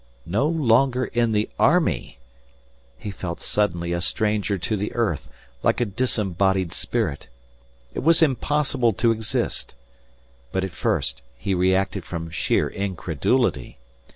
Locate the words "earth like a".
4.95-5.85